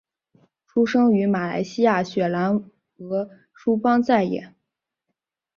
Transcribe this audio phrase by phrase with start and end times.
[0.65, 2.65] 出生于马来西亚雪兰
[2.97, 4.55] 莪梳邦再也。